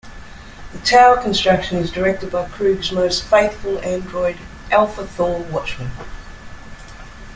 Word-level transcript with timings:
The 0.71 0.79
tower 0.79 1.21
construction 1.21 1.77
is 1.77 1.91
directed 1.91 2.31
by 2.31 2.49
Krug's 2.49 2.91
most 2.91 3.21
faithful 3.23 3.77
android, 3.81 4.35
Alpha 4.71 5.05
Thor 5.05 5.43
Watchman. 5.51 5.91